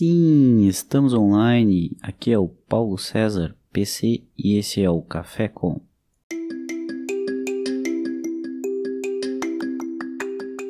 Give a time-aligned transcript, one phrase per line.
[0.00, 1.94] Sim, estamos online.
[2.00, 5.78] Aqui é o Paulo César, PC, e esse é o Café Com.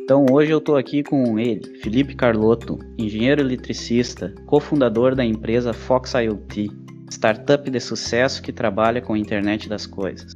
[0.02, 6.14] Então hoje eu estou aqui com ele, Felipe Carlotto, engenheiro eletricista, cofundador da empresa Fox
[6.14, 6.68] IoT,
[7.08, 10.34] startup de sucesso que trabalha com a internet das coisas.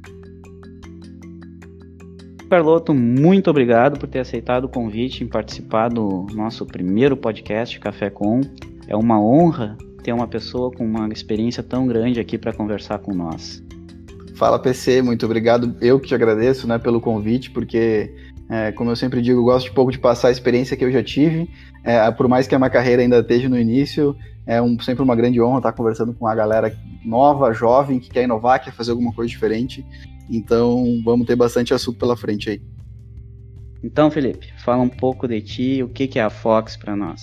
[2.49, 8.09] Carlotto, muito obrigado por ter aceitado o convite em participar do nosso primeiro podcast Café
[8.09, 8.39] Com.
[8.87, 13.13] É uma honra ter uma pessoa com uma experiência tão grande aqui para conversar com
[13.13, 13.63] nós.
[14.35, 15.75] Fala PC, muito obrigado.
[15.81, 18.13] Eu que te agradeço né, pelo convite, porque,
[18.49, 20.91] é, como eu sempre digo, eu gosto de pouco de passar a experiência que eu
[20.91, 21.49] já tive.
[21.83, 25.15] É, por mais que a minha carreira ainda esteja no início, é um, sempre uma
[25.15, 29.13] grande honra estar conversando com a galera nova, jovem, que quer inovar, quer fazer alguma
[29.13, 29.85] coisa diferente.
[30.29, 32.61] Então, vamos ter bastante assunto pela frente aí.
[33.83, 37.21] Então, Felipe, fala um pouco de ti, o que é a Fox para nós.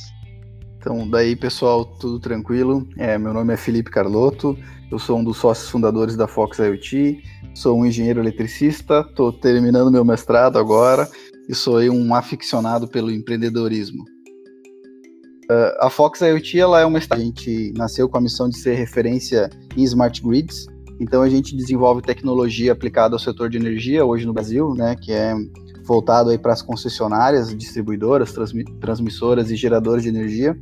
[0.83, 2.89] Então, daí, pessoal, tudo tranquilo?
[2.99, 4.59] É, meu nome é Felipe Carlotto,
[4.91, 7.23] eu sou um dos sócios fundadores da Fox IoT,
[7.55, 11.09] sou um engenheiro eletricista, estou terminando meu mestrado agora
[11.49, 14.03] e sou um aficionado pelo empreendedorismo.
[15.49, 18.75] Uh, a Fox IoT ela é uma a gente nasceu com a missão de ser
[18.75, 20.67] referência em smart grids,
[20.99, 25.13] então a gente desenvolve tecnologia aplicada ao setor de energia hoje no Brasil, né, que
[25.13, 25.33] é
[25.85, 28.35] voltado aí para as concessionárias, distribuidoras,
[28.81, 30.57] transmissoras e geradores de energia.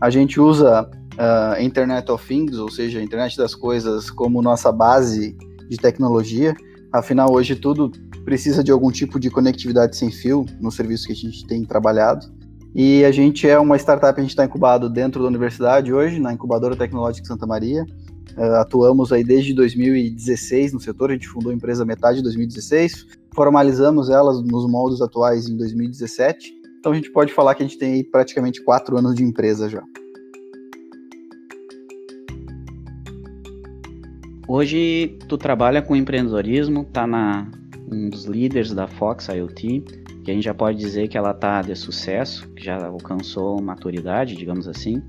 [0.00, 4.70] A gente usa uh, Internet of Things, ou seja, a internet das coisas, como nossa
[4.70, 5.36] base
[5.68, 6.54] de tecnologia.
[6.92, 7.90] Afinal, hoje tudo
[8.24, 12.26] precisa de algum tipo de conectividade sem fio no serviço que a gente tem trabalhado.
[12.74, 16.32] E a gente é uma startup, a gente está incubado dentro da universidade hoje, na
[16.32, 17.86] Incubadora Tecnológica Santa Maria.
[18.36, 23.06] Uh, atuamos aí desde 2016 no setor, a gente fundou a empresa metade de 2016,
[23.36, 26.54] formalizamos elas nos moldes atuais em 2017.
[26.80, 29.84] Então a gente pode falar que a gente tem praticamente quatro anos de empresa já.
[34.48, 37.50] Hoje tu trabalha com empreendedorismo, tá na
[37.92, 39.84] um dos líderes da Fox IoT,
[40.24, 44.34] que a gente já pode dizer que ela tá de sucesso, que já alcançou maturidade,
[44.34, 45.02] digamos assim.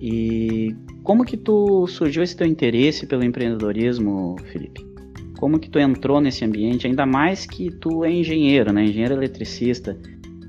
[0.00, 4.83] E como que tu surgiu esse teu interesse pelo empreendedorismo, Felipe?
[5.44, 8.82] Como que tu entrou nesse ambiente, ainda mais que tu é engenheiro, né?
[8.82, 9.94] Engenheiro eletricista.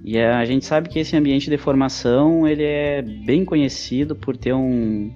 [0.06, 4.54] E a gente sabe que esse ambiente de formação, ele é bem conhecido por ter
[4.54, 5.12] um,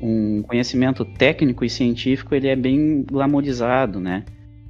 [0.00, 4.24] um conhecimento técnico e científico, ele é bem glamorizado, né?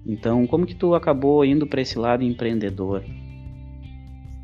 [0.04, 3.04] Então, como que tu acabou indo para esse lado empreendedor?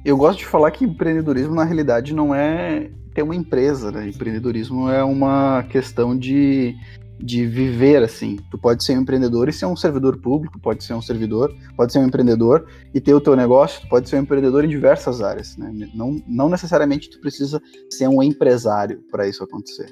[0.04, 4.06] Eu gosto de falar que empreendedorismo na realidade não é ter uma empresa, né?
[4.06, 6.76] Empreendedorismo é uma questão de,
[7.22, 8.38] de viver assim.
[8.50, 11.92] Tu pode ser um empreendedor e ser um servidor público, pode ser um servidor, pode
[11.92, 15.22] ser um empreendedor e ter o teu negócio, tu pode ser um empreendedor em diversas
[15.22, 15.72] áreas, né?
[15.94, 19.86] Não, não necessariamente tu precisa ser um empresário para isso acontecer.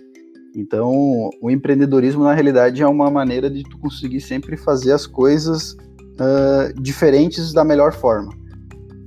[0.56, 5.72] Então, o empreendedorismo na realidade é uma maneira de tu conseguir sempre fazer as coisas
[5.72, 8.32] uh, diferentes da melhor forma.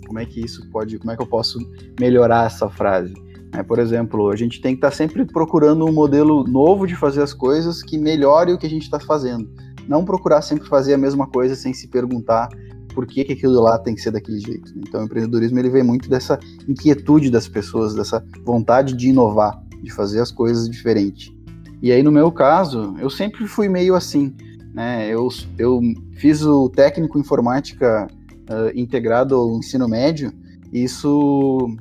[0.08, 1.60] Como é que isso pode, como é que eu posso
[2.00, 3.14] melhorar essa frase?
[3.54, 6.96] É, por exemplo, a gente tem que estar tá sempre procurando um modelo novo de
[6.96, 9.48] fazer as coisas que melhore o que a gente está fazendo.
[9.88, 12.50] Não procurar sempre fazer a mesma coisa sem se perguntar
[12.96, 14.74] por que, que aquilo lá tem que ser daquele jeito.
[14.78, 19.92] Então, o empreendedorismo ele vem muito dessa inquietude das pessoas, dessa vontade de inovar, de
[19.92, 21.36] fazer as coisas diferente.
[21.82, 24.34] E aí, no meu caso, eu sempre fui meio assim.
[24.74, 25.10] Né?
[25.10, 25.28] Eu,
[25.58, 25.80] eu
[26.16, 28.08] fiz o técnico informática
[28.50, 30.32] uh, integrado ao ensino médio,
[30.72, 31.76] e isso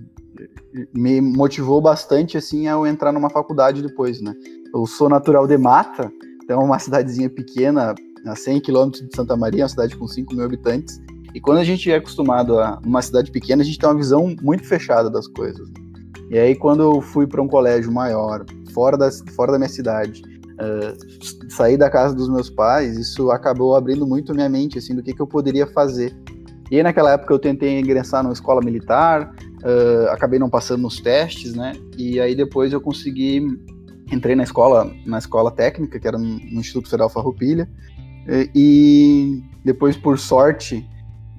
[0.95, 4.35] me motivou bastante assim ao entrar numa faculdade depois, né?
[4.75, 6.11] Eu sou natural de Mata,
[6.43, 7.95] então é uma cidadezinha pequena,
[8.27, 11.01] a 100 quilômetros de Santa Maria, uma cidade com 5 mil habitantes.
[11.35, 14.35] E quando a gente é acostumado a uma cidade pequena, a gente tem uma visão
[14.43, 15.69] muito fechada das coisas.
[15.71, 15.75] Né?
[16.31, 20.23] E aí quando eu fui para um colégio maior, fora da, fora da minha cidade,
[20.53, 25.03] uh, sair da casa dos meus pais, isso acabou abrindo muito minha mente assim do
[25.03, 26.15] que, que eu poderia fazer.
[26.71, 29.31] E aí, naquela época eu tentei ingressar numa escola militar,
[29.63, 31.73] uh, acabei não passando nos testes, né?
[31.97, 33.43] E aí depois eu consegui
[34.11, 37.69] entrei na escola na escola técnica que era no, Instituto Federal Farroupilha
[38.29, 40.87] e, e depois por sorte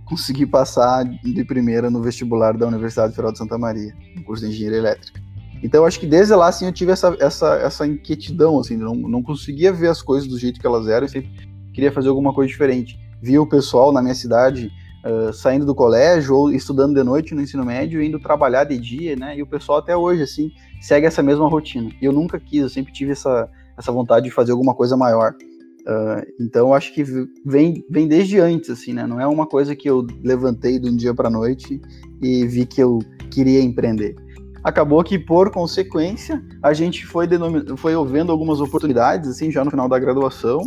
[0.05, 4.51] consegui passar de primeira no vestibular da Universidade Federal de Santa Maria, no curso de
[4.51, 5.21] engenharia elétrica.
[5.63, 9.23] Então acho que desde lá assim eu tive essa essa essa inquietudão assim, não, não
[9.23, 11.31] conseguia ver as coisas do jeito que elas eram, eu sempre
[11.73, 12.99] queria fazer alguma coisa diferente.
[13.21, 14.69] Via o pessoal na minha cidade
[15.03, 19.15] uh, saindo do colégio ou estudando de noite no ensino médio, indo trabalhar de dia,
[19.15, 19.37] né?
[19.37, 20.51] E o pessoal até hoje, assim,
[20.81, 21.91] segue essa mesma rotina.
[22.01, 25.35] Eu nunca quis, eu sempre tive essa, essa vontade de fazer alguma coisa maior.
[25.81, 27.03] Uh, então acho que
[27.45, 29.05] vem, vem desde antes, assim, né?
[29.05, 31.81] Não é uma coisa que eu levantei de um dia para noite
[32.21, 34.15] e vi que eu queria empreender.
[34.63, 37.27] acabou que, por consequência, a gente foi,
[37.75, 40.61] foi vendo algumas oportunidades, assim, já no final da graduação,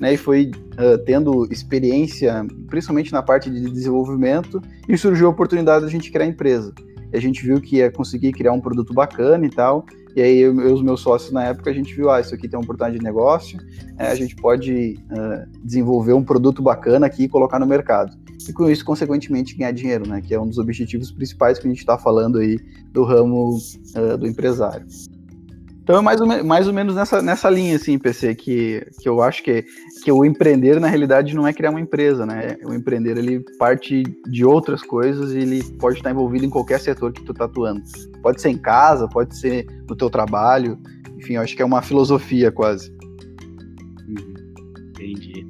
[0.00, 5.84] né, e foi uh, tendo experiência, principalmente na parte de desenvolvimento, e surgiu a oportunidade
[5.84, 6.72] de a gente criar a empresa.
[7.12, 9.84] E a gente viu que ia conseguir criar um produto bacana e tal,
[10.16, 12.58] e aí eu os meus sócios na época, a gente viu, ah, isso aqui tem
[12.58, 13.58] uma oportunidade de negócio,
[13.98, 18.16] é, a gente pode uh, desenvolver um produto bacana aqui e colocar no mercado.
[18.48, 20.20] E com isso, consequentemente, ganhar dinheiro, né?
[20.20, 22.58] Que é um dos objetivos principais que a gente está falando aí
[22.90, 24.86] do ramo uh, do empresário.
[25.90, 29.20] Então é mais ou, mais ou menos nessa, nessa linha, assim, PC, que, que eu
[29.20, 29.64] acho que,
[30.04, 32.56] que o empreender, na realidade, não é criar uma empresa, né?
[32.64, 37.12] O empreender, ele parte de outras coisas e ele pode estar envolvido em qualquer setor
[37.12, 37.82] que tu tá atuando.
[38.22, 40.78] Pode ser em casa, pode ser no teu trabalho,
[41.18, 42.94] enfim, eu acho que é uma filosofia quase.
[44.06, 44.34] Uhum.
[44.90, 45.44] Entendi.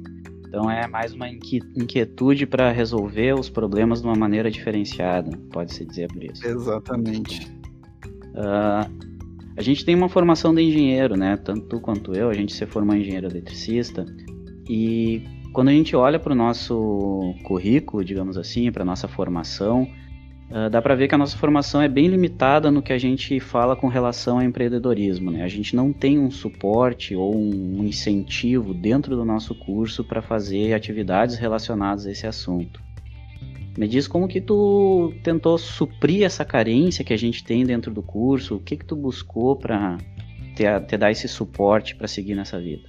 [0.47, 6.11] Então é mais uma inquietude para resolver os problemas de uma maneira diferenciada, pode-se dizer
[6.11, 6.47] por isso.
[6.47, 7.47] Exatamente.
[8.33, 9.10] Uh,
[9.55, 11.37] a gente tem uma formação de engenheiro, né?
[11.37, 14.05] Tanto tu quanto eu, a gente se formou engenheiro eletricista.
[14.69, 19.87] E quando a gente olha para o nosso currículo, digamos assim, para nossa formação,
[20.49, 23.39] uh, dá para ver que a nossa formação é bem limitada no que a gente
[23.41, 25.29] fala com relação ao empreendedorismo.
[25.29, 25.43] Né?
[25.43, 30.73] A gente não tem um suporte ou um incentivo dentro do nosso curso para fazer
[30.73, 32.90] atividades relacionadas a esse assunto.
[33.77, 38.01] Me diz como que tu tentou suprir essa carência que a gente tem dentro do
[38.01, 39.97] curso, o que que tu buscou para
[40.55, 42.83] te, te dar esse suporte para seguir nessa vida?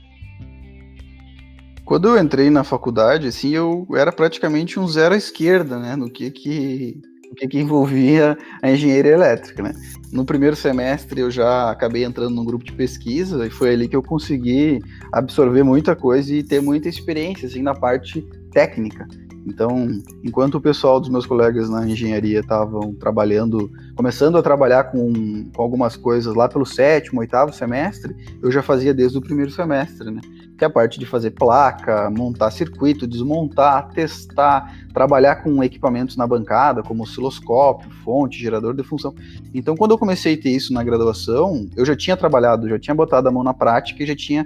[1.85, 6.11] Quando eu entrei na faculdade, assim, eu era praticamente um zero à esquerda, né, no
[6.11, 7.01] que que,
[7.37, 9.73] que, que envolvia a engenharia elétrica, né.
[10.13, 13.97] No primeiro semestre eu já acabei entrando num grupo de pesquisa e foi ali que
[13.97, 14.81] eu consegui
[15.13, 19.07] absorver muita coisa e ter muita experiência, assim, na parte técnica.
[19.47, 19.89] Então,
[20.23, 25.63] enquanto o pessoal dos meus colegas na engenharia estavam trabalhando, começando a trabalhar com, com,
[25.63, 30.21] algumas coisas lá pelo sétimo, oitavo semestre, eu já fazia desde o primeiro semestre, né?
[30.57, 36.27] Que é a parte de fazer placa, montar circuito, desmontar, testar, trabalhar com equipamentos na
[36.27, 39.13] bancada, como osciloscópio, fonte, gerador de função.
[39.53, 42.95] Então, quando eu comecei a ter isso na graduação, eu já tinha trabalhado, já tinha
[42.95, 44.45] botado a mão na prática e já tinha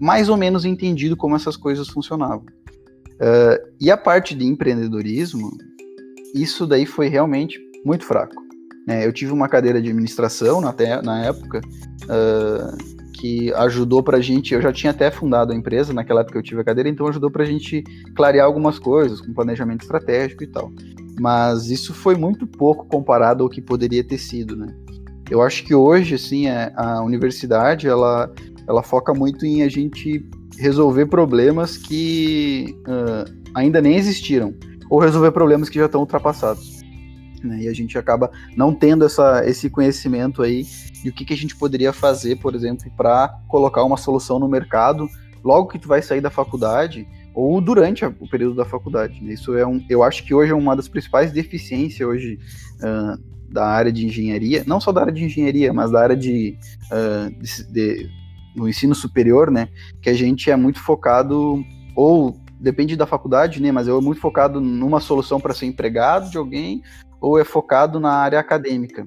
[0.00, 2.44] mais ou menos entendido como essas coisas funcionavam.
[3.14, 5.50] Uh, e a parte de empreendedorismo,
[6.34, 8.34] isso daí foi realmente muito fraco.
[8.86, 9.06] Né?
[9.06, 11.60] Eu tive uma cadeira de administração na, na época
[12.04, 14.52] uh, que ajudou para a gente.
[14.52, 17.06] Eu já tinha até fundado a empresa naquela época que eu tive a cadeira, então
[17.06, 17.82] ajudou para a gente
[18.14, 20.70] clarear algumas coisas, com planejamento estratégico e tal.
[21.18, 24.66] Mas isso foi muito pouco comparado ao que poderia ter sido, né?
[25.30, 28.30] Eu acho que hoje, assim, é, a universidade ela,
[28.68, 30.22] ela foca muito em a gente
[30.58, 34.54] resolver problemas que uh, ainda nem existiram,
[34.90, 36.82] ou resolver problemas que já estão ultrapassados.
[37.42, 37.62] Né?
[37.62, 40.64] E a gente acaba não tendo essa, esse conhecimento aí
[41.02, 44.48] de o que, que a gente poderia fazer, por exemplo, para colocar uma solução no
[44.48, 45.08] mercado
[45.42, 49.22] logo que tu vai sair da faculdade ou durante o período da faculdade.
[49.22, 49.34] Né?
[49.34, 52.38] Isso é um, eu acho que hoje é uma das principais deficiências hoje
[52.76, 53.20] uh,
[53.52, 56.56] da área de engenharia, não só da área de engenharia, mas da área de,
[56.90, 58.10] uh, de, de
[58.54, 59.68] no ensino superior, né,
[60.00, 61.62] que a gente é muito focado,
[61.96, 66.30] ou depende da faculdade, né, mas eu é muito focado numa solução para ser empregado
[66.30, 66.82] de alguém,
[67.20, 69.06] ou é focado na área acadêmica.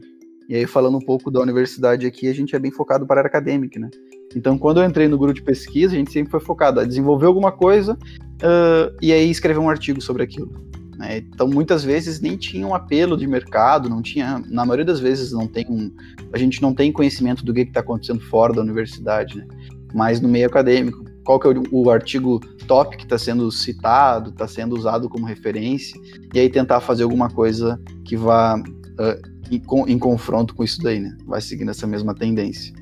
[0.49, 3.19] E aí, falando um pouco da universidade aqui, a gente é bem focado para a
[3.19, 3.89] área acadêmica, né?
[4.35, 7.25] Então, quando eu entrei no grupo de pesquisa, a gente sempre foi focado a desenvolver
[7.25, 10.51] alguma coisa uh, e aí escrever um artigo sobre aquilo.
[10.97, 11.17] Né?
[11.17, 15.31] Então, muitas vezes nem tinha um apelo de mercado, não tinha, na maioria das vezes
[15.31, 15.91] não tem um,
[16.33, 19.47] a gente não tem conhecimento do que está acontecendo fora da universidade, né?
[19.93, 24.31] mas no meio acadêmico, qual que é o, o artigo top que está sendo citado,
[24.31, 25.99] está sendo usado como referência,
[26.33, 29.61] e aí tentar fazer alguma coisa que vá uh, em,
[29.91, 31.15] em, confronto com isso daí, né?
[31.25, 32.73] Vai seguindo essa mesma tendência.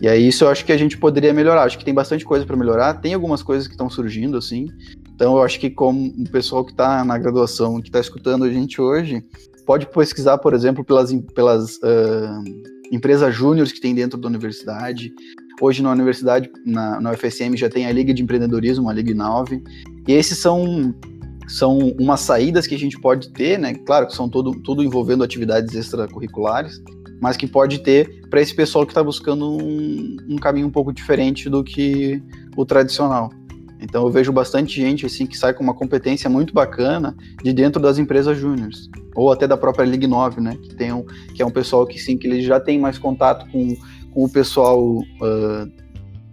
[0.00, 1.62] E aí isso eu acho que a gente poderia melhorar.
[1.62, 2.94] Acho que tem bastante coisa para melhorar.
[2.94, 4.66] Tem algumas coisas que estão surgindo assim,
[5.22, 8.50] então, eu acho que como o pessoal que está na graduação, que está escutando a
[8.50, 9.24] gente hoje,
[9.64, 12.42] pode pesquisar, por exemplo, pelas, pelas uh,
[12.90, 15.12] empresas júniores que tem dentro da universidade.
[15.60, 19.62] Hoje na universidade, na, na UFSM, já tem a Liga de Empreendedorismo, a Liga 9.
[20.08, 20.92] E esses são,
[21.46, 23.74] são umas saídas que a gente pode ter, né?
[23.74, 26.82] Claro que são todo, tudo envolvendo atividades extracurriculares,
[27.20, 30.92] mas que pode ter para esse pessoal que está buscando um, um caminho um pouco
[30.92, 32.20] diferente do que
[32.56, 33.30] o tradicional.
[33.82, 37.82] Então eu vejo bastante gente assim que sai com uma competência muito bacana de dentro
[37.82, 41.46] das empresas júniores ou até da própria Ligue 9, né, que tem um, que é
[41.46, 43.76] um pessoal que sim que ele já tem mais contato com,
[44.12, 45.82] com o pessoal uh,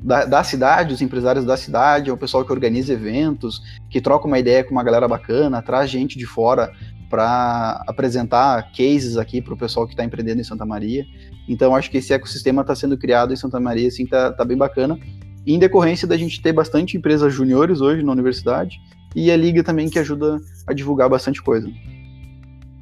[0.01, 4.27] da, da, cidade, os empresários da cidade, é o pessoal que organiza eventos, que troca
[4.27, 6.71] uma ideia com uma galera bacana, traz gente de fora
[7.09, 11.03] para apresentar cases aqui para o pessoal que está empreendendo em Santa Maria.
[11.49, 14.55] Então, acho que esse ecossistema está sendo criado em Santa Maria, assim, tá, tá bem
[14.55, 14.97] bacana.
[15.45, 18.79] Em decorrência da gente ter bastante empresas juniores hoje na universidade
[19.15, 21.69] e a liga também que ajuda a divulgar bastante coisa.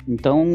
[0.07, 0.45] Então,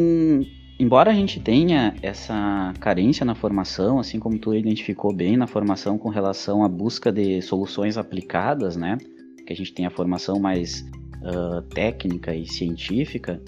[0.78, 5.98] embora a gente tenha essa carência na formação, assim como tu identificou bem na formação
[5.98, 8.98] com relação à busca de soluções aplicadas, né?
[9.46, 10.84] Que a gente tem a formação mais
[11.22, 13.40] uh, técnica e científica,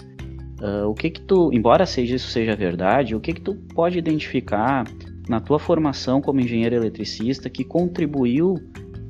[0.61, 3.97] uh, o que que tu, embora seja isso seja verdade, o que que tu pode
[3.97, 4.85] identificar
[5.27, 8.55] na tua formação como engenheiro eletricista que contribuiu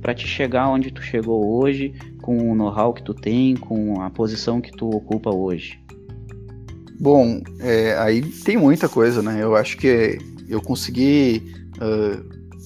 [0.01, 4.09] para te chegar onde tu chegou hoje, com o know-how que tu tem, com a
[4.09, 5.79] posição que tu ocupa hoje?
[6.99, 9.41] Bom, é, aí tem muita coisa, né?
[9.41, 10.17] Eu acho que
[10.47, 11.43] eu consegui,
[11.77, 12.23] uh,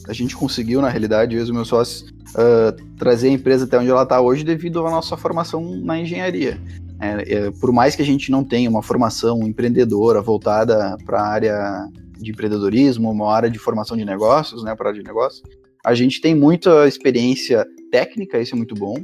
[0.07, 3.79] a gente conseguiu, na realidade, eu e os meus sócios, uh, trazer a empresa até
[3.79, 6.59] onde ela está hoje devido à nossa formação na engenharia.
[7.01, 11.27] É, é, por mais que a gente não tenha uma formação empreendedora voltada para a
[11.27, 11.87] área
[12.19, 15.41] de empreendedorismo, uma área de formação de negócios, né, para área de negócios,
[15.85, 18.95] a gente tem muita experiência técnica, isso é muito bom.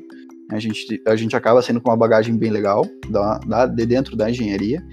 [0.51, 4.15] A gente, a gente acaba sendo com uma bagagem bem legal da, da, de dentro
[4.15, 4.85] da engenharia.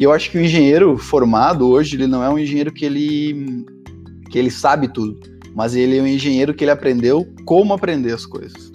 [0.00, 3.64] E eu acho que o engenheiro formado hoje, ele não é um engenheiro que ele,
[4.30, 5.20] que ele sabe tudo
[5.56, 8.70] mas ele é um engenheiro que ele aprendeu como aprender as coisas.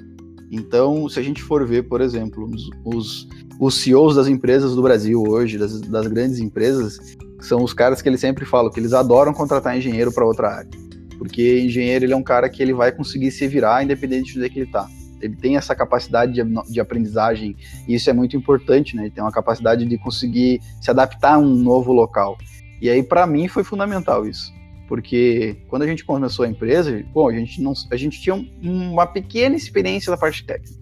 [0.49, 3.27] Então, se a gente for ver, por exemplo, os, os,
[3.59, 8.07] os CEOs das empresas do Brasil hoje, das, das grandes empresas, são os caras que
[8.07, 10.69] eles sempre falam que eles adoram contratar engenheiro para outra área.
[11.17, 14.47] Porque engenheiro ele é um cara que ele vai conseguir se virar independente de onde
[14.47, 14.87] é que ele está.
[15.21, 17.55] Ele tem essa capacidade de, de, aprendizagem
[17.87, 19.03] e isso é muito importante, né?
[19.03, 22.37] Ele tem uma capacidade de conseguir se adaptar a um novo local.
[22.81, 24.51] E aí, para mim, foi fundamental isso
[24.91, 29.07] porque quando a gente começou a empresa, bom, a gente não, a gente tinha uma
[29.07, 30.80] pequena experiência da parte técnica,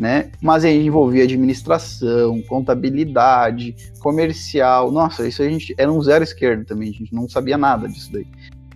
[0.00, 0.30] né?
[0.40, 6.88] Mas aí envolvia administração, contabilidade, comercial, nossa, isso a gente era um zero esquerdo também,
[6.88, 8.26] a gente não sabia nada disso daí.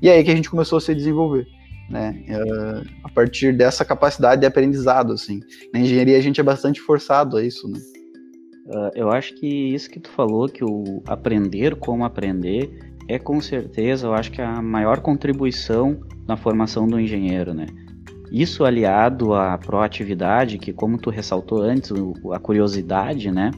[0.03, 1.47] E aí que a gente começou a se desenvolver,
[1.89, 2.23] né?
[2.29, 5.41] Uh, a partir dessa capacidade de aprendizado, assim.
[5.73, 7.81] Na engenharia a gente é bastante forçado a isso, né?
[8.67, 12.71] Uh, eu acho que isso que tu falou, que o aprender como aprender,
[13.09, 17.67] é com certeza, eu acho que a maior contribuição na formação do engenheiro, né?
[18.35, 21.93] Isso aliado à proatividade, que como tu ressaltou antes,
[22.33, 23.53] a curiosidade, né?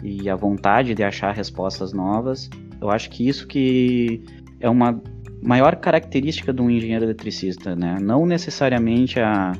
[0.00, 2.48] E a vontade de achar respostas novas,
[2.80, 4.22] eu acho que isso que
[4.60, 5.02] é uma
[5.42, 7.98] maior característica de um engenheiro eletricista, né?
[8.00, 9.50] Não necessariamente a,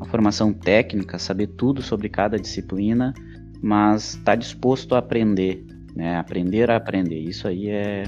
[0.00, 3.12] a formação técnica, saber tudo sobre cada disciplina,
[3.60, 6.16] mas estar tá disposto a aprender, né?
[6.18, 7.18] Aprender a aprender.
[7.18, 8.04] Isso aí é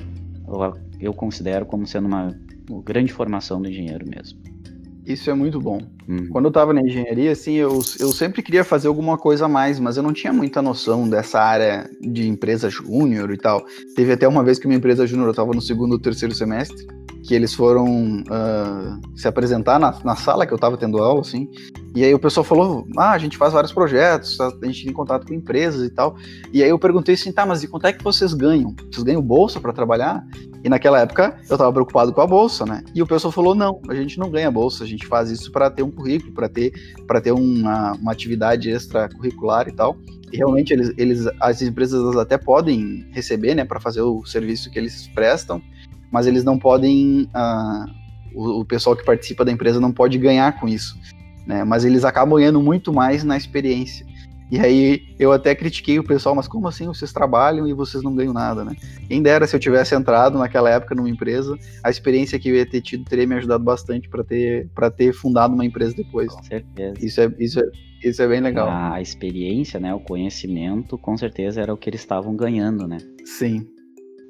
[1.01, 2.33] eu, considero como sendo uma,
[2.71, 4.39] uma, grande formação do engenheiro mesmo.
[5.07, 5.81] Isso é muito bom.
[6.09, 6.29] Uhum.
[6.31, 9.79] Quando eu estava na engenharia, assim, eu, eu sempre queria fazer alguma coisa a mais,
[9.79, 13.65] mas eu não tinha muita noção dessa área de empresa júnior e tal.
[13.95, 16.87] Teve até uma vez que minha empresa júnior, eu estava no segundo ou terceiro semestre,
[17.27, 21.51] que eles foram uh, se apresentar na, na, sala que eu estava tendo aula, assim,
[21.95, 25.27] e aí o pessoal falou, ah, a gente faz vários projetos, a gente tem contato
[25.27, 26.17] com empresas e tal,
[26.53, 28.75] e aí eu perguntei assim, tá, mas e quanto é que vocês ganham?
[28.91, 30.25] Vocês ganham bolsa para trabalhar?
[30.65, 32.83] E naquela época eu estava preocupado com a bolsa, né?
[32.95, 35.71] E o pessoal falou, não, a gente não ganha bolsa, a gente faz isso para
[35.71, 36.73] ter um currículo, para ter,
[37.07, 39.97] pra ter uma, uma atividade extracurricular e tal,
[40.33, 44.79] e realmente eles, eles, as empresas até podem receber, né, para fazer o serviço que
[44.79, 45.63] eles prestam,
[46.11, 47.29] mas eles não podem.
[47.35, 50.99] Uh, o, o, pessoal que participa da empresa não pode ganhar com isso.
[51.47, 51.65] Né?
[51.65, 54.05] Mas eles acabam ganhando muito mais na experiência.
[54.51, 58.15] E aí eu até critiquei o pessoal, mas como assim vocês trabalham e vocês não
[58.15, 58.77] ganham nada, né?
[59.09, 62.67] Quem dera se eu tivesse entrado naquela época numa empresa, a experiência que eu ia
[62.67, 66.33] ter tido teria me ajudado bastante para ter para ter fundado uma empresa depois.
[66.33, 66.95] Com certeza.
[67.05, 67.65] Isso é isso é,
[68.05, 68.69] isso é bem legal.
[68.71, 72.99] A experiência, né, o conhecimento, com certeza era o que eles estavam ganhando, né?
[73.25, 73.67] Sim.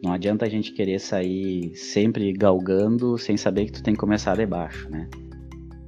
[0.03, 4.37] Não adianta a gente querer sair sempre galgando sem saber que tu tem que começar
[4.37, 5.09] de baixo, né?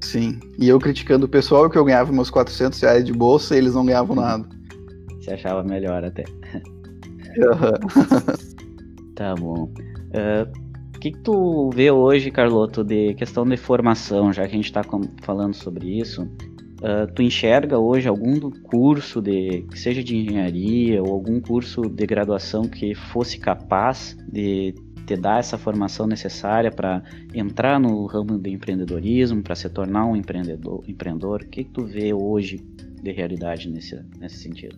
[0.00, 0.38] Sim.
[0.58, 3.74] E eu criticando o pessoal que eu ganhava meus 400 reais de bolsa e eles
[3.74, 4.48] não ganhavam nada.
[5.20, 6.24] Você achava melhor até.
[7.36, 8.34] Uhum.
[9.14, 9.64] tá bom.
[9.64, 14.56] Uh, o que, que, tu vê hoje, Carloto, de questão de formação, já que a
[14.56, 14.82] gente está
[15.22, 16.22] falando sobre isso?
[16.80, 22.06] Uh, tu enxerga hoje algum curso de que seja de engenharia ou algum curso de
[22.06, 24.74] graduação que fosse capaz de
[25.08, 27.02] te dar essa formação necessária para
[27.34, 31.42] entrar no ramo do empreendedorismo, para se tornar um empreendedor, empreendedor?
[31.42, 32.58] O que, que tu vê hoje
[33.02, 34.76] de realidade nesse, nesse sentido?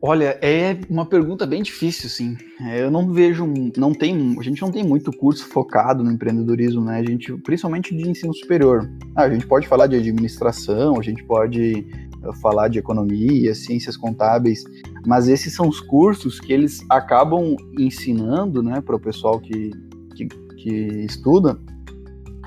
[0.00, 2.36] Olha, é uma pergunta bem difícil, sim.
[2.60, 6.84] É, eu não vejo, não tem, a gente não tem muito curso focado no empreendedorismo,
[6.84, 6.98] né?
[6.98, 8.88] A gente, principalmente de ensino superior.
[9.16, 11.84] Ah, a gente pode falar de administração, a gente pode
[12.22, 14.62] eh, falar de economia, ciências contábeis,
[15.06, 19.70] Mas esses são os cursos que eles acabam ensinando, né, para o pessoal que,
[20.14, 20.70] que, que,
[21.04, 21.58] estuda,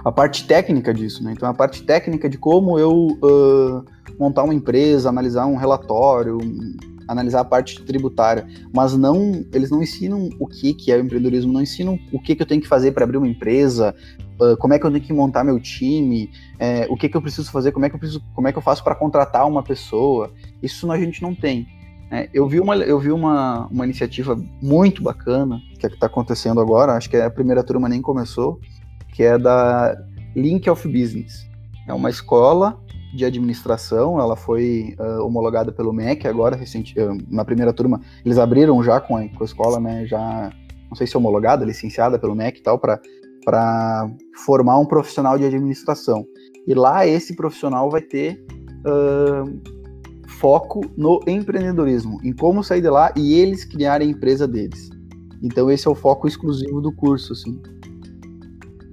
[0.03, 1.33] a parte técnica disso, né?
[1.33, 3.85] Então, a parte técnica de como eu uh,
[4.19, 9.81] montar uma empresa, analisar um relatório, um, analisar a parte tributária, mas não, eles não
[9.81, 12.67] ensinam o que, que é o empreendedorismo, não ensinam o que, que eu tenho que
[12.67, 13.95] fazer para abrir uma empresa,
[14.59, 17.51] como é que eu tenho que montar meu time, é, o que, que eu preciso
[17.51, 20.31] fazer, como é que eu, preciso, como é que eu faço para contratar uma pessoa.
[20.61, 21.67] Isso a gente não tem.
[22.11, 26.59] É, eu vi, uma, eu vi uma, uma iniciativa muito bacana que é está acontecendo
[26.59, 28.59] agora, acho que a primeira turma nem começou,
[29.13, 29.95] que é da
[30.35, 31.47] Link of Business.
[31.87, 32.79] É uma escola
[33.13, 38.37] de administração, ela foi uh, homologada pelo MEC agora, recente, uh, na primeira turma, eles
[38.37, 40.51] abriram já com a, com a escola, né, já,
[40.89, 44.09] não sei se homologada, licenciada pelo MEC e tal, para
[44.45, 46.25] formar um profissional de administração.
[46.67, 48.45] E lá esse profissional vai ter
[48.85, 49.78] uh,
[50.39, 54.89] foco no empreendedorismo, em como sair de lá e eles criarem a empresa deles.
[55.43, 57.61] Então esse é o foco exclusivo do curso, assim.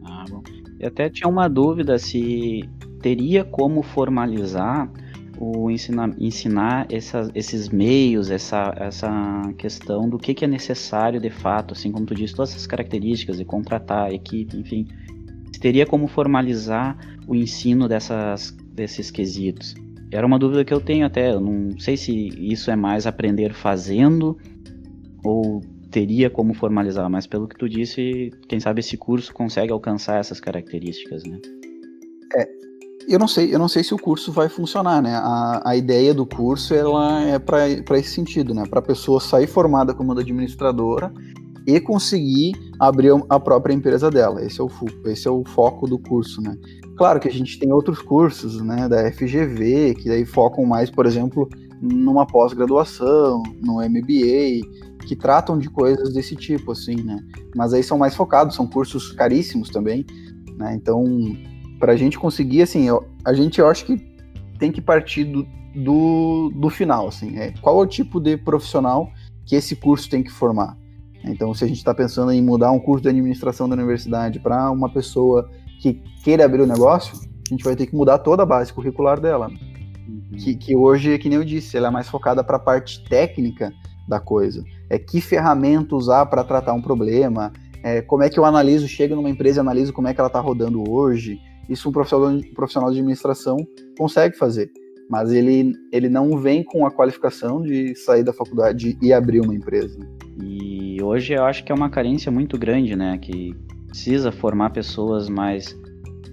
[0.05, 0.43] Ah, bom.
[0.81, 2.69] Eu até tinha uma dúvida se
[3.01, 4.91] teria como formalizar
[5.39, 11.75] o ensinar, ensinar esses meios, essa, essa questão do que, que é necessário de fato,
[11.75, 14.89] assim como tu disse, todas essas características de contratar equipe, enfim,
[15.61, 16.97] teria como formalizar
[17.29, 19.75] o ensino dessas, desses quesitos.
[20.11, 23.53] Era uma dúvida que eu tenho até, eu não sei se isso é mais aprender
[23.53, 24.37] fazendo
[25.25, 25.61] ou
[25.91, 30.39] teria como formalizar, mas pelo que tu disse, quem sabe esse curso consegue alcançar essas
[30.39, 31.39] características, né?
[32.37, 32.49] É,
[33.09, 35.15] eu não sei, eu não sei se o curso vai funcionar, né?
[35.15, 38.65] A, a ideia do curso ela é para esse sentido, né?
[38.69, 41.13] Para a pessoa sair formada como administradora
[41.67, 44.45] e conseguir abrir a própria empresa dela.
[44.45, 44.71] Esse é o,
[45.07, 46.57] esse é o foco do curso, né?
[46.97, 51.05] Claro que a gente tem outros cursos, né, da FGV, que daí focam mais, por
[51.05, 51.49] exemplo,
[51.81, 54.67] numa pós-graduação, no MBA,
[55.07, 57.19] que tratam de coisas desse tipo, assim, né?
[57.55, 60.07] Mas aí são mais focados, são cursos caríssimos também,
[60.57, 60.75] né?
[60.75, 61.05] Então,
[61.79, 64.01] para a gente conseguir, assim, eu, a gente eu acho que
[64.59, 69.11] tem que partir do, do, do final, assim, é, qual é o tipo de profissional
[69.45, 70.79] que esse curso tem que formar?
[71.27, 74.71] Então, se a gente está pensando em mudar um curso de administração da universidade para
[74.71, 78.47] uma pessoa que queira abrir o negócio, a gente vai ter que mudar toda a
[78.47, 79.49] base curricular dela.
[79.49, 80.39] Uhum.
[80.39, 83.73] Que, que hoje, que nem eu disse, ela é mais focada para a parte técnica
[84.09, 84.63] da coisa.
[84.89, 89.17] É que ferramenta usar para tratar um problema, é, como é que eu analiso, chego
[89.17, 91.39] numa empresa e analiso como é que ela está rodando hoje.
[91.69, 93.57] Isso um profissional, profissional de administração
[93.99, 94.71] consegue fazer.
[95.09, 99.55] Mas ele, ele não vem com a qualificação de sair da faculdade e abrir uma
[99.55, 99.99] empresa.
[100.43, 103.17] E hoje eu acho que é uma carência muito grande, né?
[103.19, 103.55] Que
[103.89, 105.73] precisa formar pessoas mais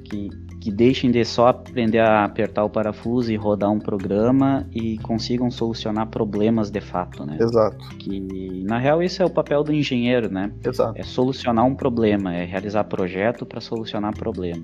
[0.04, 4.98] que, que deixem de só aprender a apertar o parafuso e rodar um programa e
[5.00, 7.38] consigam solucionar problemas de fato, né?
[7.40, 7.78] Exato.
[7.98, 8.20] Que
[8.64, 10.52] na real isso é o papel do engenheiro, né?
[10.66, 11.00] Exato.
[11.00, 14.64] É solucionar um problema, é realizar projeto para solucionar problema.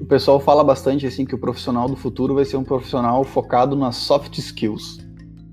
[0.00, 3.76] O pessoal fala bastante assim que o profissional do futuro vai ser um profissional focado
[3.76, 4.98] nas soft skills.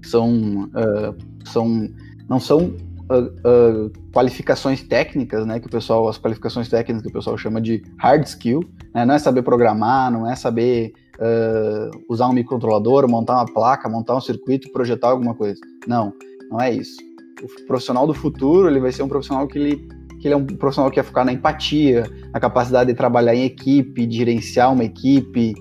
[0.04, 1.90] São, uh, são
[2.28, 2.74] não são
[3.20, 5.60] uh, qualificações técnicas, né?
[5.60, 8.62] Que o pessoal, as qualificações técnicas que o pessoal chama de hard skill,
[8.94, 13.90] né, não é saber programar, não é saber uh, usar um microcontrolador, montar uma placa,
[13.90, 15.60] montar um circuito, projetar alguma coisa.
[15.88, 16.14] Não,
[16.50, 16.98] não é isso.
[17.42, 20.46] O profissional do futuro ele vai ser um profissional que ele que ele é um
[20.46, 24.84] profissional que ia focar na empatia, na capacidade de trabalhar em equipe, de gerenciar uma
[24.84, 25.56] equipe,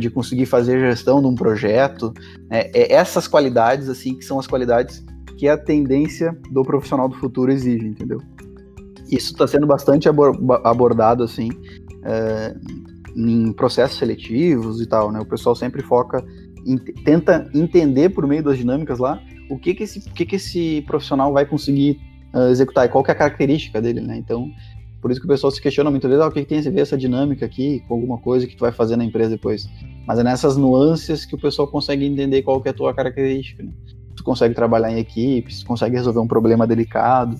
[0.00, 2.14] de conseguir fazer gestão de um projeto.
[2.48, 5.04] É, é essas qualidades assim que são as qualidades
[5.38, 8.20] que a tendência do profissional do futuro exige, entendeu?
[9.10, 11.48] Isso está sendo bastante abordado assim
[12.04, 12.54] é,
[13.16, 15.20] em processos seletivos e tal, né?
[15.20, 16.24] O pessoal sempre foca,
[16.66, 20.36] em, tenta entender por meio das dinâmicas lá o que que esse, o que que
[20.36, 21.98] esse profissional vai conseguir
[22.34, 24.18] uh, executar e qual que é a característica dele, né?
[24.18, 24.50] Então,
[25.00, 26.70] por isso que o pessoal se questiona muitas vezes, ah, o que, que tem a
[26.70, 29.68] ver essa dinâmica aqui com alguma coisa que tu vai fazer na empresa depois.
[30.06, 33.62] Mas é nessas nuances que o pessoal consegue entender qual que é a tua característica.
[33.62, 33.70] Né?
[34.18, 37.36] Tu consegue trabalhar em equipes, consegue resolver um problema delicado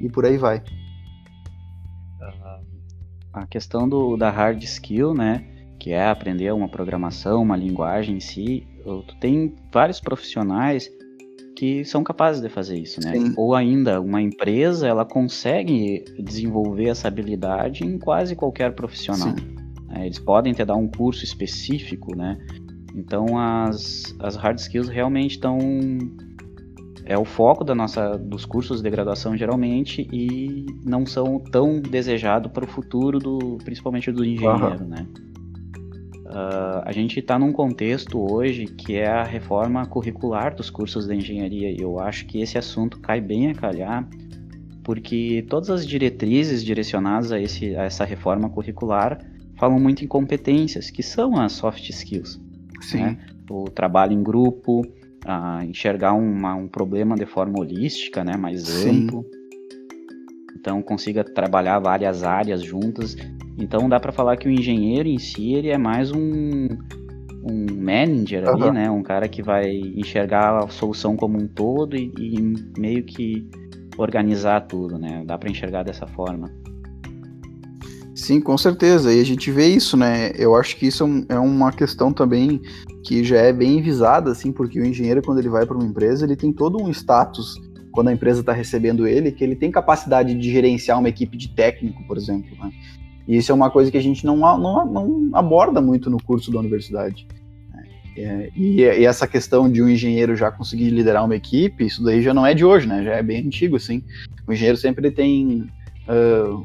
[0.00, 0.62] e por aí vai.
[3.32, 5.44] A questão do, da hard skill, né,
[5.78, 10.90] que é aprender uma programação, uma linguagem em si, tu tem vários profissionais
[11.56, 13.12] que são capazes de fazer isso, né?
[13.12, 13.34] Sim.
[13.36, 19.34] Ou ainda, uma empresa, ela consegue desenvolver essa habilidade em quase qualquer profissional.
[19.90, 22.38] É, eles podem te dar um curso específico, né?
[22.98, 25.58] Então as, as hard skills realmente estão
[27.04, 32.52] é o foco da nossa dos cursos de graduação geralmente e não são tão desejados
[32.52, 34.88] para o futuro do principalmente do engenheiro, uhum.
[34.88, 35.06] né?
[36.26, 41.14] Uh, a gente está num contexto hoje que é a reforma curricular dos cursos de
[41.14, 44.06] engenharia e eu acho que esse assunto cai bem a calhar
[44.84, 49.18] porque todas as diretrizes direcionadas a, esse, a essa reforma curricular
[49.58, 52.40] falam muito em competências, que são as soft skills.
[52.80, 53.02] Sim.
[53.02, 53.18] Né?
[53.50, 54.82] O trabalho em grupo,
[55.64, 59.04] enxergar uma, um problema de forma holística, né, mais Sim.
[59.04, 59.24] amplo.
[60.58, 63.16] Então consiga trabalhar várias áreas juntas.
[63.58, 66.68] Então dá para falar que o engenheiro em si ele é mais um,
[67.42, 68.62] um manager uhum.
[68.64, 68.90] ali, né?
[68.90, 72.40] Um cara que vai enxergar a solução como um todo e, e
[72.78, 73.48] meio que
[73.96, 75.22] organizar tudo, né?
[75.24, 76.50] Dá para enxergar dessa forma.
[78.18, 79.14] Sim, com certeza.
[79.14, 80.32] E a gente vê isso, né?
[80.34, 82.60] Eu acho que isso é, é uma questão também
[83.04, 86.26] que já é bem visada, assim, porque o engenheiro, quando ele vai para uma empresa,
[86.26, 87.54] ele tem todo um status
[87.92, 91.48] quando a empresa está recebendo ele, que ele tem capacidade de gerenciar uma equipe de
[91.54, 92.56] técnico, por exemplo.
[92.58, 92.72] Né?
[93.28, 96.50] E isso é uma coisa que a gente não, não, não aborda muito no curso
[96.50, 97.24] da universidade.
[98.16, 102.20] É, e, e, essa questão de um engenheiro já conseguir liderar uma equipe, isso daí
[102.20, 103.04] já não é de hoje, né?
[103.04, 104.02] Já é bem antigo, assim.
[104.44, 105.68] O engenheiro sempre tem,
[106.08, 106.64] uh,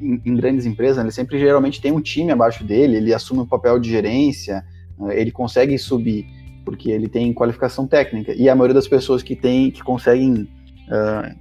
[0.00, 1.04] em, grandes empresas, né?
[1.04, 4.64] ele sempre geralmente tem um time abaixo dele, ele assume o um papel de gerência,
[4.98, 6.26] uh, ele consegue subir,
[6.64, 8.32] porque ele tem qualificação técnica.
[8.34, 11.36] E a maioria das pessoas que tem, que conseguem uh,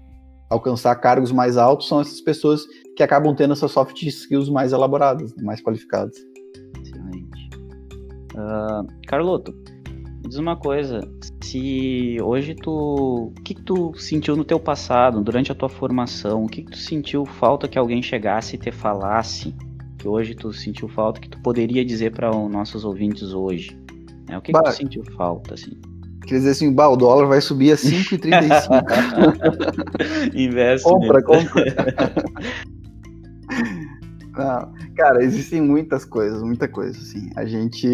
[0.49, 2.61] alcançar cargos mais altos são essas pessoas
[2.95, 6.15] que acabam tendo essas soft skills mais elaboradas, mais qualificadas.
[8.33, 9.66] Uh, Carloto, me
[10.27, 11.01] diz uma coisa,
[11.41, 16.43] se hoje tu, o que, que tu sentiu no teu passado, durante a tua formação,
[16.43, 19.55] o que, que tu sentiu falta que alguém chegasse e te falasse,
[19.97, 23.77] que hoje tu sentiu falta, que tu poderia dizer para os nossos ouvintes hoje?
[24.29, 24.37] Né?
[24.37, 25.71] O que, que tu sentiu falta, assim?
[26.27, 30.33] Quer dizer assim, bah, o dólar vai subir a 5,35.
[30.35, 30.83] Investe.
[30.83, 31.63] Compra, compra.
[34.37, 37.29] Não, cara, existem muitas coisas, muita coisa, assim.
[37.35, 37.87] A gente,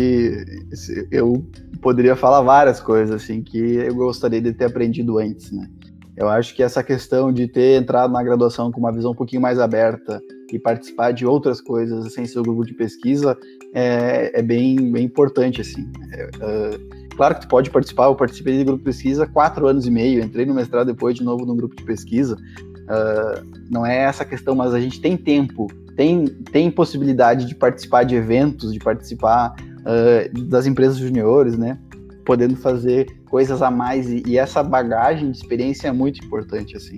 [1.10, 1.46] eu
[1.82, 5.68] poderia falar várias coisas, assim, que eu gostaria de ter aprendido antes, né?
[6.16, 9.42] Eu acho que essa questão de ter entrado na graduação com uma visão um pouquinho
[9.42, 13.36] mais aberta e participar de outras coisas sem ser o grupo de pesquisa
[13.74, 15.92] é, é bem, bem importante, assim.
[16.12, 16.80] É, é,
[17.16, 20.24] claro que tu pode participar, eu participei de grupo de pesquisa quatro anos e meio,
[20.24, 22.36] entrei no mestrado depois de novo no grupo de pesquisa.
[22.84, 28.04] Uh, não é essa questão, mas a gente tem tempo tem, tem possibilidade de participar
[28.04, 31.78] de eventos, de participar uh, das empresas juniores, né?
[32.26, 36.96] Podendo fazer coisas a mais e, e, essa bagagem de experiência é muito importante, assim.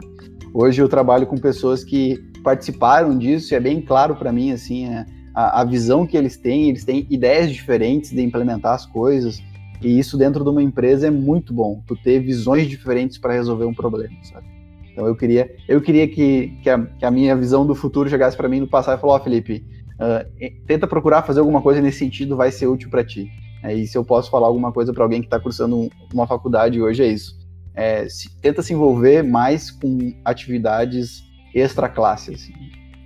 [0.54, 4.86] Hoje eu trabalho com pessoas que participaram disso e é bem claro para mim, assim,
[4.86, 9.42] é, a, a visão que eles têm, eles têm ideias diferentes de implementar as coisas
[9.82, 13.66] e isso dentro de uma empresa é muito bom, tu ter visões diferentes para resolver
[13.66, 14.55] um problema, sabe?
[14.96, 18.38] Então eu queria, eu queria que, que, a, que a minha visão do futuro chegasse
[18.38, 19.62] para mim no passado e falou, ó, oh, Felipe,
[19.96, 23.30] uh, tenta procurar fazer alguma coisa nesse sentido, vai ser útil para ti.
[23.62, 26.82] É, e se eu posso falar alguma coisa para alguém que está cursando uma faculdade
[26.82, 27.38] hoje é isso.
[27.74, 32.54] É, se, tenta se envolver mais com atividades extra classe, assim.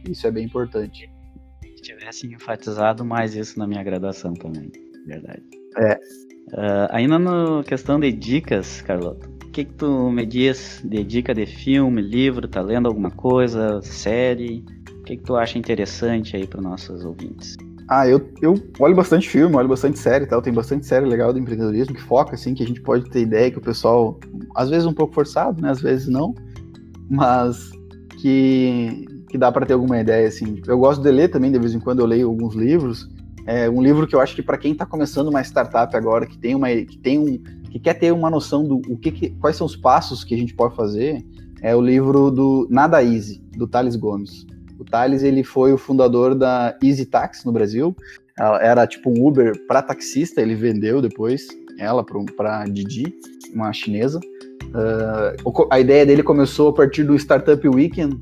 [0.08, 1.10] Isso é bem importante.
[1.63, 4.71] Se tivesse enfatizado mais isso na minha graduação também,
[5.08, 5.41] verdade.
[5.78, 5.99] É.
[6.52, 11.33] Uh, ainda na questão de dicas, Carlota, o que, que tu me diz de dica
[11.33, 12.47] de filme, livro?
[12.47, 14.63] Tá lendo alguma coisa, série?
[14.99, 17.57] O que, que tu acha interessante aí para nossos ouvintes?
[17.88, 20.39] Ah, eu, eu olho bastante filme, olho bastante série tal.
[20.39, 23.49] Tem bastante série legal do empreendedorismo que foca, assim, que a gente pode ter ideia
[23.49, 24.19] que o pessoal,
[24.55, 25.71] às vezes um pouco forçado, né?
[25.71, 26.35] Às vezes não,
[27.09, 27.71] mas
[28.21, 30.62] que, que dá para ter alguma ideia, assim.
[30.67, 33.09] Eu gosto de ler também, de vez em quando eu leio alguns livros.
[33.51, 36.38] É um livro que eu acho que para quem está começando uma startup agora, que
[36.38, 39.55] tem, uma, que tem um, que quer ter uma noção do o que, que, quais
[39.55, 41.25] são os passos que a gente pode fazer,
[41.59, 44.45] é o livro do Nada Easy, do Thales Gomes.
[44.77, 47.95] O Thales ele foi o fundador da Easy Taxi no Brasil.
[48.38, 51.47] Ela era tipo um Uber para taxista, ele vendeu depois
[51.79, 53.12] ela para Didi,
[53.51, 54.19] uma chinesa.
[54.65, 58.15] Uh, a ideia dele começou a partir do Startup Weekend,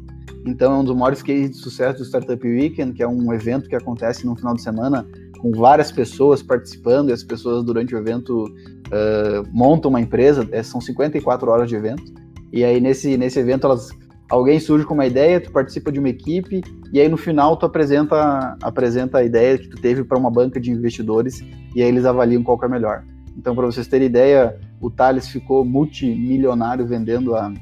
[0.47, 3.67] então é um dos maiores cases de sucesso do Startup Weekend, que é um evento
[3.67, 5.05] que acontece no final de semana
[5.39, 10.63] com várias pessoas participando, e as pessoas durante o evento uh, montam uma empresa, é,
[10.63, 12.03] são 54 horas de evento,
[12.51, 13.89] e aí nesse, nesse evento elas,
[14.29, 17.65] alguém surge com uma ideia, tu participa de uma equipe, e aí no final tu
[17.65, 21.43] apresenta, apresenta a ideia que tu teve para uma banca de investidores,
[21.75, 23.03] e aí eles avaliam qual que é melhor.
[23.37, 27.53] Então, para vocês terem ideia, o Thales ficou multimilionário vendendo a,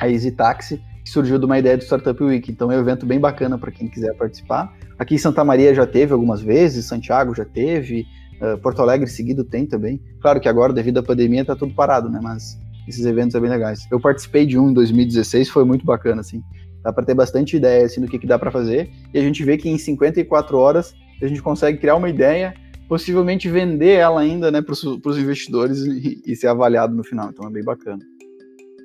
[0.00, 2.50] a Easy Taxi, que surgiu de uma ideia do Startup Week.
[2.52, 4.76] Então é um evento bem bacana para quem quiser participar.
[4.98, 8.06] Aqui em Santa Maria já teve algumas vezes, Santiago já teve,
[8.42, 10.00] uh, Porto Alegre seguido tem também.
[10.20, 12.20] Claro que agora, devido à pandemia, está tudo parado, né?
[12.22, 13.86] Mas esses eventos são bem legais.
[13.90, 16.42] Eu participei de um em 2016, foi muito bacana, assim.
[16.82, 18.90] Dá para ter bastante ideia assim, do que, que dá para fazer.
[19.12, 22.54] E a gente vê que em 54 horas a gente consegue criar uma ideia,
[22.86, 27.30] possivelmente vender ela ainda né, para os investidores e, e, ser avaliado no final.
[27.30, 28.04] Então é bem bacana.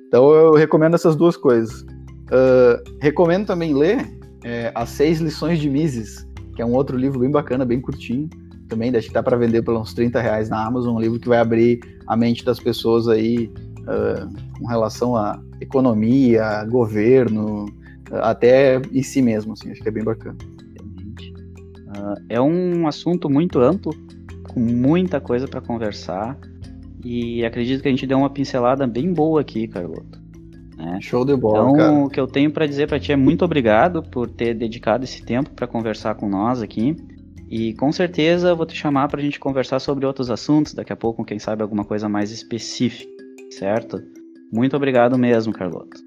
[0.08, 1.84] Então eu recomendo essas duas coisas.
[2.26, 4.06] Uh, recomendo também ler
[4.44, 8.28] é, As Seis Lições de Mises, que é um outro livro bem bacana, bem curtinho.
[8.68, 11.28] Também acho que dá para vender por uns 30 reais na Amazon, um livro que
[11.28, 17.66] vai abrir a mente das pessoas aí uh, com relação a economia, governo,
[18.10, 20.36] até em si mesmo, assim, acho que é bem bacana.
[21.88, 23.92] Uh, é um assunto muito amplo,
[24.52, 26.38] com muita coisa para conversar,
[27.04, 30.23] e acredito que a gente deu uma pincelada bem boa aqui, Carloto.
[30.84, 30.98] Né?
[31.00, 31.92] Show de bola, então, cara.
[31.92, 35.22] o que eu tenho para dizer para ti é muito obrigado por ter dedicado esse
[35.22, 36.94] tempo para conversar com nós aqui.
[37.50, 40.96] E com certeza vou te chamar para a gente conversar sobre outros assuntos, daqui a
[40.96, 43.10] pouco, quem sabe, alguma coisa mais específica,
[43.50, 44.02] certo?
[44.52, 46.02] Muito obrigado mesmo, Carloto.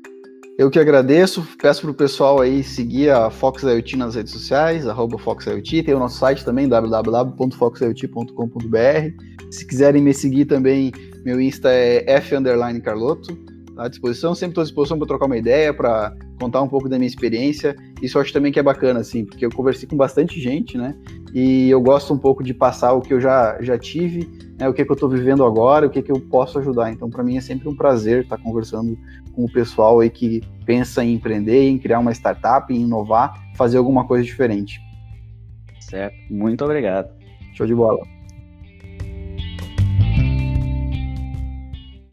[0.58, 5.18] Eu que agradeço, peço pro pessoal aí seguir a Fox IoT nas redes sociais, arroba
[5.18, 9.52] Fox IoT, tem o nosso site também, www.foxiot.com.br.
[9.52, 10.92] Se quiserem me seguir também,
[11.24, 12.36] meu Insta é F
[12.84, 16.90] Carloto à disposição, sempre estou à disposição para trocar uma ideia, para contar um pouco
[16.90, 17.76] da minha experiência.
[18.02, 20.96] Isso eu acho também que é bacana, assim, porque eu conversei com bastante gente, né?
[21.34, 24.28] E eu gosto um pouco de passar o que eu já, já tive,
[24.60, 26.92] né, o que, que eu estou vivendo agora, o que, que eu posso ajudar.
[26.92, 28.98] Então, para mim é sempre um prazer estar conversando
[29.34, 33.78] com o pessoal aí que pensa em empreender, em criar uma startup, em inovar, fazer
[33.78, 34.80] alguma coisa diferente.
[35.80, 36.16] Certo.
[36.30, 37.10] Muito obrigado.
[37.54, 38.17] Show de bola.